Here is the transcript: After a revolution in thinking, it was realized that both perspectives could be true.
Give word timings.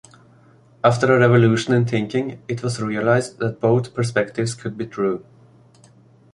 After 0.83 1.13
a 1.15 1.19
revolution 1.19 1.75
in 1.75 1.85
thinking, 1.85 2.41
it 2.47 2.63
was 2.63 2.81
realized 2.81 3.37
that 3.37 3.59
both 3.61 3.93
perspectives 3.93 4.55
could 4.55 4.75
be 4.75 4.87
true. 4.87 5.23